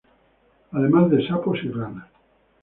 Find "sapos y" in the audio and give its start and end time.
1.27-1.69